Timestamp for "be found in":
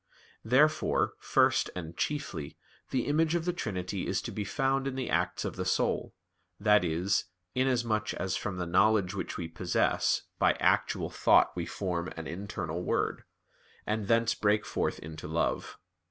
4.31-4.95